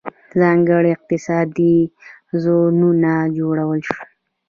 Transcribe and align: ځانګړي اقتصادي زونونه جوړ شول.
ځانګړي 0.41 0.89
اقتصادي 0.97 1.75
زونونه 2.43 3.11
جوړ 3.37 3.55
شول. 3.87 4.09